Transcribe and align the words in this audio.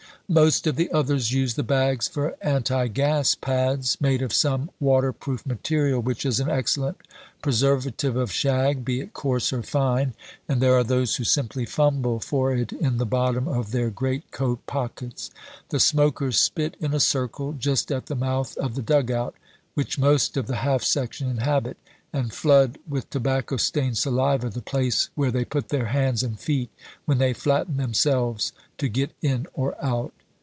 Most 0.27 0.65
of 0.65 0.77
the 0.77 0.89
others 0.93 1.33
use 1.33 1.55
the 1.55 1.61
bags 1.63 2.07
for 2.07 2.37
anti 2.39 2.87
gas 2.87 3.35
pads, 3.35 3.99
made 3.99 4.21
of 4.21 4.31
some 4.31 4.71
waterproof 4.79 5.45
material 5.45 5.99
which 6.01 6.25
is 6.25 6.39
an 6.39 6.49
excellent 6.49 6.99
preservative 7.41 8.15
of 8.15 8.31
shag, 8.31 8.85
be 8.85 9.01
it 9.01 9.11
coarse 9.11 9.51
or 9.51 9.61
fine; 9.61 10.13
and 10.47 10.61
there 10.61 10.73
are 10.75 10.85
those 10.85 11.17
who 11.17 11.25
simply 11.25 11.65
fumble 11.65 12.21
for 12.21 12.55
it 12.55 12.71
in 12.71 12.97
the 12.97 13.05
bottom 13.05 13.45
of 13.45 13.71
their 13.73 13.89
greatcoat 13.89 14.65
pockets. 14.67 15.31
The 15.67 15.81
smokers 15.81 16.39
spit 16.39 16.77
in 16.79 16.93
a 16.93 17.01
circle, 17.01 17.51
just 17.51 17.91
at 17.91 18.05
the 18.05 18.15
mouth 18.15 18.55
of 18.55 18.75
the 18.75 18.81
dug 18.81 19.11
out 19.11 19.35
which 19.73 19.99
most 19.99 20.37
of 20.37 20.47
the 20.47 20.55
half 20.57 20.81
section 20.81 21.29
inhabit, 21.29 21.75
and 22.13 22.31
flood 22.33 22.77
with 22.87 23.09
tobacco 23.09 23.57
stained 23.57 23.97
saliva 23.97 24.49
the 24.49 24.61
place 24.61 25.09
where 25.15 25.31
they 25.31 25.43
put 25.43 25.69
their 25.69 25.87
hands 25.87 26.23
and 26.23 26.39
feet 26.39 26.69
when 27.03 27.17
they 27.17 27.33
flatten 27.33 27.75
themselves 27.75 28.53
to 28.77 28.87
get 28.87 29.11
in 29.21 29.45
or 29.53 29.75
out. 29.83 30.13